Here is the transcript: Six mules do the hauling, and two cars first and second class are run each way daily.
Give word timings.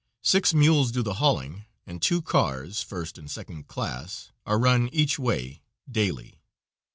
Six 0.23 0.51
mules 0.51 0.91
do 0.91 1.03
the 1.03 1.13
hauling, 1.21 1.65
and 1.85 2.01
two 2.01 2.23
cars 2.23 2.81
first 2.81 3.19
and 3.19 3.29
second 3.29 3.67
class 3.67 4.31
are 4.47 4.57
run 4.57 4.89
each 4.91 5.19
way 5.19 5.61
daily. 5.87 6.41